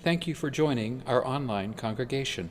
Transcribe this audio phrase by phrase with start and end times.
[0.00, 2.50] Thank you for joining our online congregation.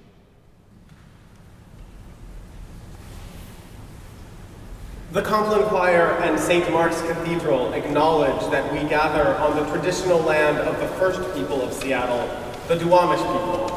[5.14, 6.70] The Compline Choir and St.
[6.74, 11.72] Mark's Cathedral acknowledge that we gather on the traditional land of the first people of
[11.72, 12.28] Seattle,
[12.68, 13.70] the Duwamish people,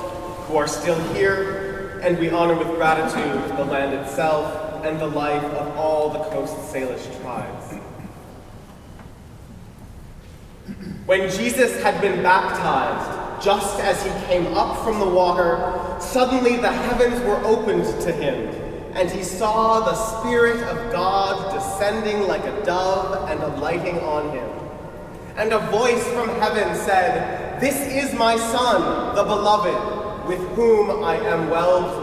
[0.48, 5.44] who are still here, and we honor with gratitude the land itself and the life
[5.44, 7.76] of all the Coast Salish tribes.
[11.06, 16.72] When Jesus had been baptized, just as he came up from the water, suddenly the
[16.72, 18.60] heavens were opened to him
[18.94, 24.50] and he saw the Spirit of God descending like a dove and alighting on him.
[25.36, 31.16] And a voice from heaven said, This is my Son, the Beloved, with whom I
[31.16, 31.99] am well pleased.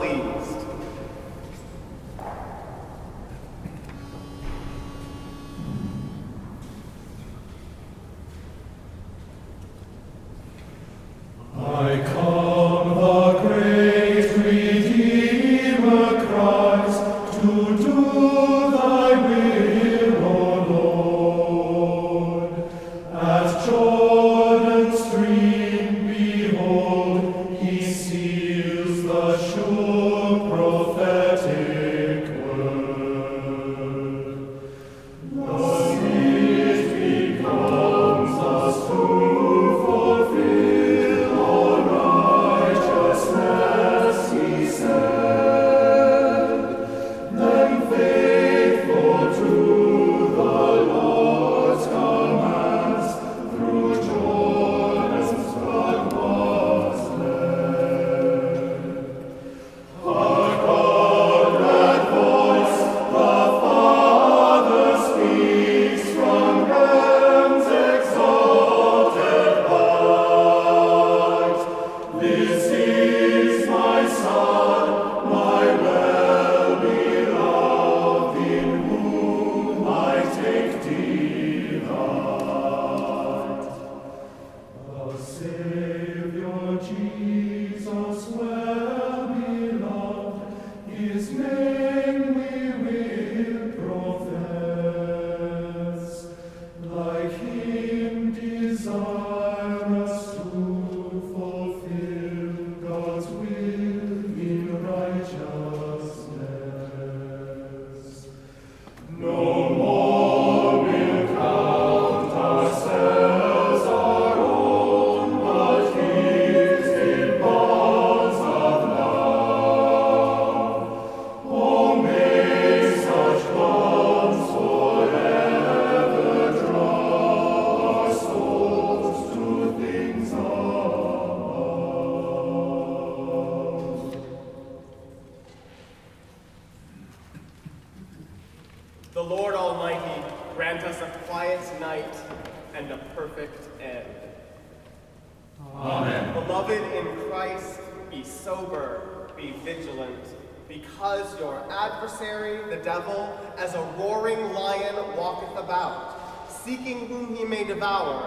[147.47, 147.79] Christ,
[148.11, 150.25] be sober, be vigilant,
[150.67, 157.63] because your adversary, the devil, as a roaring lion walketh about, seeking whom he may
[157.63, 158.19] devour,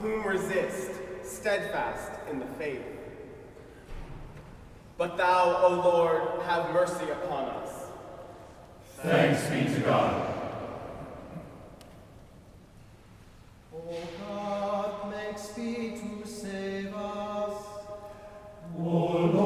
[0.00, 0.90] whom resist,
[1.22, 2.82] steadfast in the faith.
[4.96, 7.70] But thou, O Lord, have mercy upon us.
[9.02, 10.34] Thanks be to God.
[13.74, 16.19] O God, make speed to save us.
[18.82, 19.39] O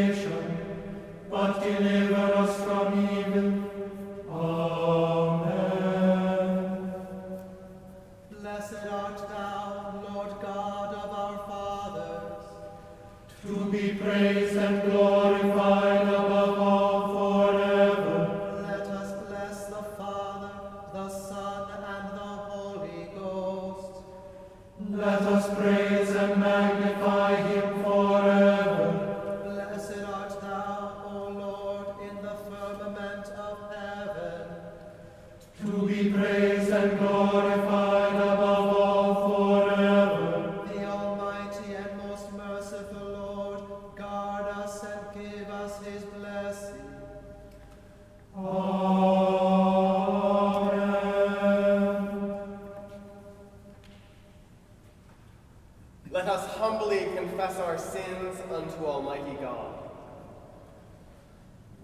[0.00, 0.58] temptation,
[1.30, 2.09] but deliver
[57.16, 59.74] confess our sins unto Almighty God.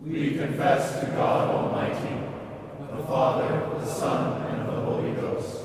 [0.03, 2.23] We confess to God Almighty,
[2.95, 5.63] the Father, the Son, and the Holy Ghost,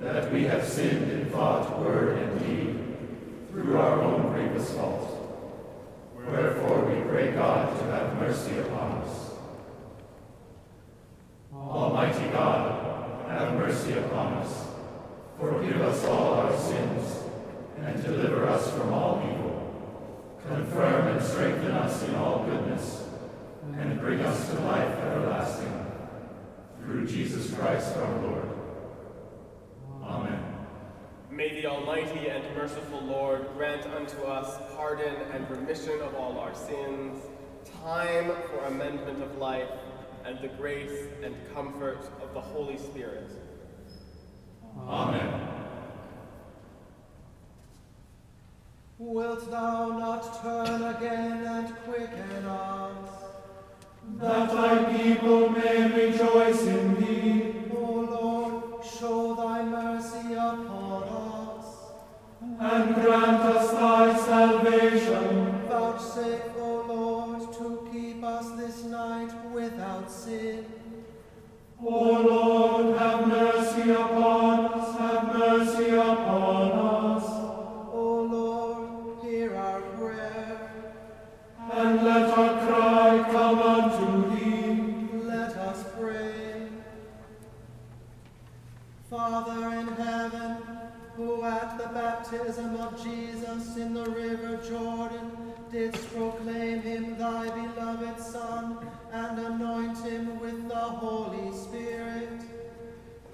[0.00, 2.96] that we have sinned in thought, word, and deed,
[3.50, 5.12] through our own grievous fault.
[6.14, 9.30] Wherefore we pray God to have mercy upon us.
[11.54, 14.66] Almighty God, have mercy upon us.
[15.38, 17.22] Forgive us all our sins,
[17.84, 19.46] and deliver us from all evil.
[20.46, 23.04] Confirm and strengthen us in all goodness,
[23.76, 25.72] and bring us to life everlasting.
[26.80, 28.48] Through Jesus Christ our Lord.
[30.04, 30.40] Amen.
[31.30, 36.54] May the Almighty and merciful Lord grant unto us pardon and remission of all our
[36.54, 37.20] sins,
[37.82, 39.68] time for amendment of life,
[40.24, 43.30] and the grace and comfort of the Holy Spirit.
[44.78, 45.65] Amen.
[49.08, 53.08] Wilt thou not turn again and quicken us?
[54.18, 57.54] That thy people may rejoice in thee.
[57.72, 57.84] O
[58.16, 61.66] Lord, show thy mercy upon us.
[62.58, 65.68] and grant us thy salvation.
[65.68, 70.66] Vouchsafe, O Lord, to keep us this night without sin.
[71.80, 72.55] O Lord,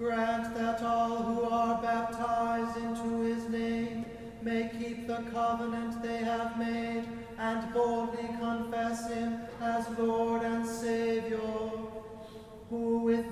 [0.03, 4.05] grant that all who are baptized into his name
[4.43, 7.05] may keep the covenant they have made
[7.39, 11.39] and boldly confess him as Lord and Savior
[12.69, 13.32] who with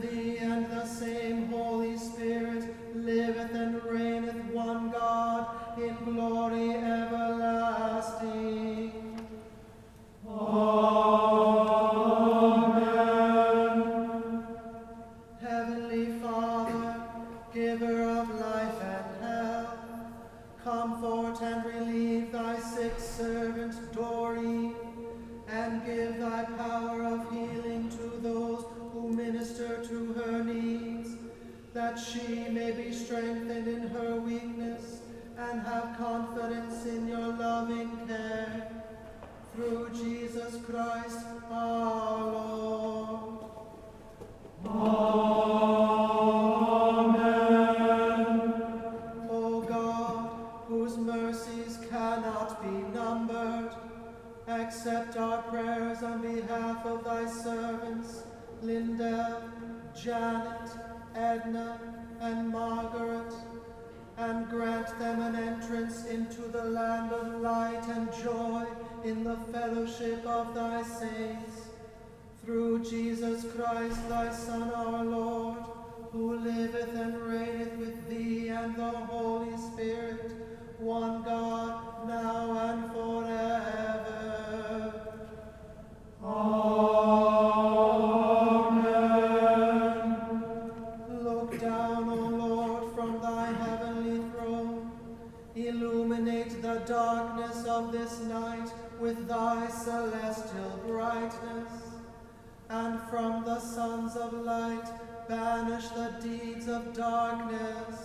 [106.94, 107.96] darkness.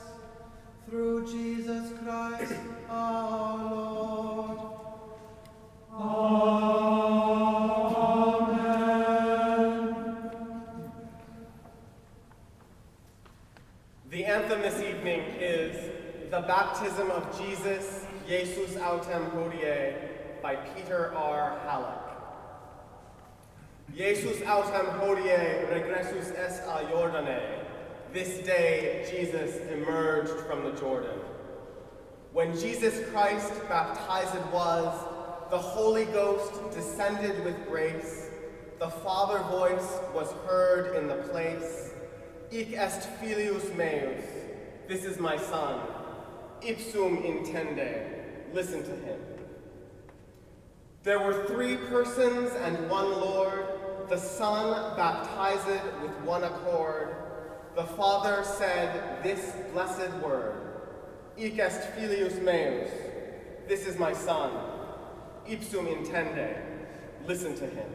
[0.90, 2.54] Through Jesus Christ
[2.90, 4.60] our Lord.
[14.12, 15.76] The anthem this evening is
[16.30, 19.96] The Baptism of Jesus, Jesus Autem Hodie
[20.42, 21.60] by Peter R.
[21.68, 22.06] Hallock.
[23.96, 27.55] Jesus autem hodie regressus est a Jordane.
[28.16, 31.20] This day Jesus emerged from the Jordan.
[32.32, 34.98] When Jesus Christ baptized was,
[35.52, 38.30] the Holy Ghost descended with grace.
[38.80, 41.92] The Father voice was heard in the place.
[42.54, 44.24] Ic est filius meus.
[44.88, 45.82] This is my son.
[46.62, 48.54] Ipsum intende.
[48.54, 49.20] Listen to him.
[51.04, 53.66] There were three persons and one Lord.
[54.08, 55.68] The Son baptized
[56.02, 57.14] with one accord.
[57.76, 60.56] The Father said this blessed word,
[61.38, 62.90] Ic est filius meus.
[63.68, 64.52] This is my Son.
[65.46, 66.56] Ipsum intende.
[67.28, 67.90] Listen to him.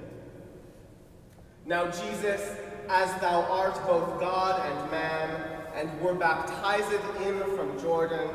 [1.64, 2.57] Now, Jesus,
[2.90, 8.29] as thou art both God and man, and were baptized in from Jordan,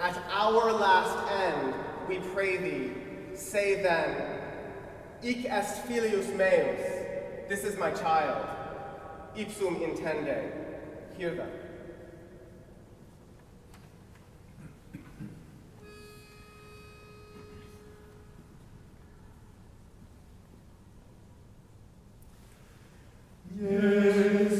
[0.00, 1.74] at our last end,
[2.08, 2.92] we pray thee,
[3.34, 4.40] say then,
[5.22, 6.80] Ic est filius meus,
[7.50, 8.46] this is my child,
[9.36, 10.61] ipsum intende,
[11.22, 11.46] Piedad.
[23.60, 24.51] Yes.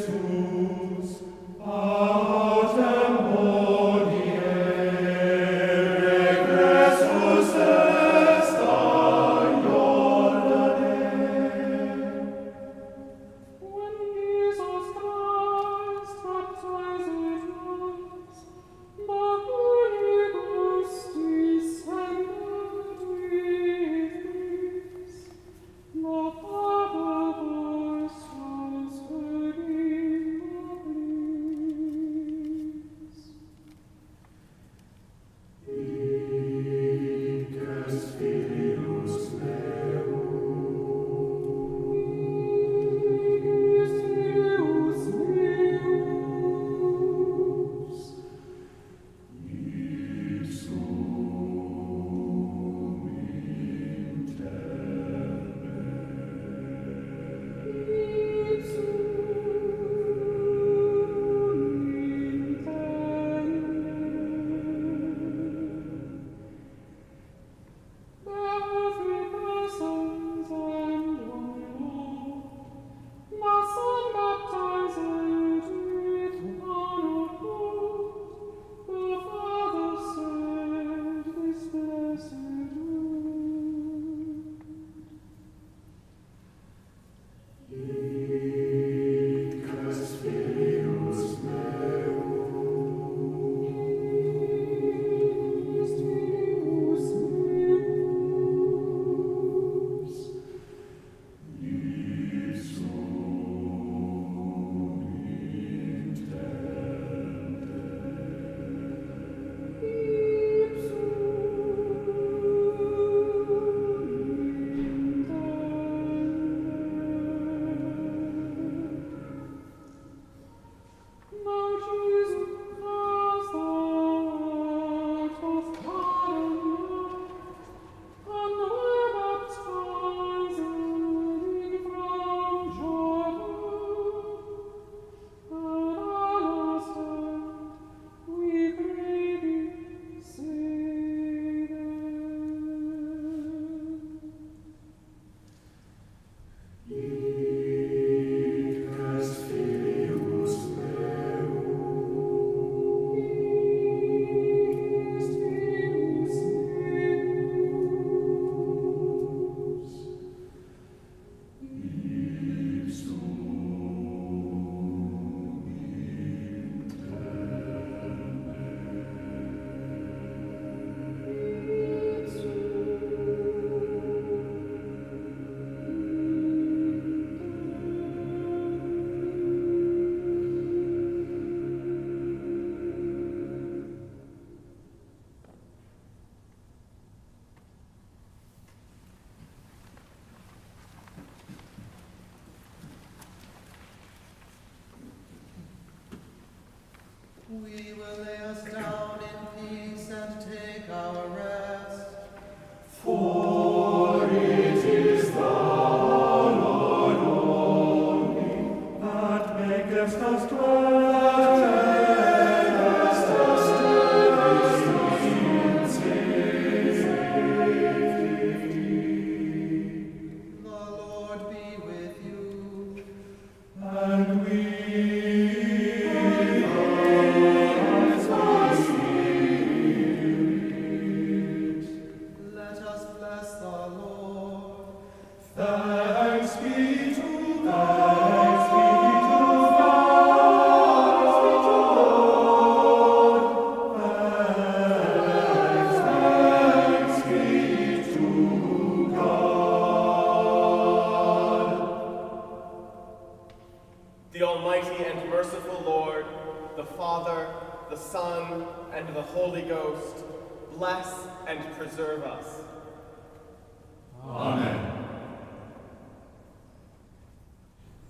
[197.52, 198.31] We will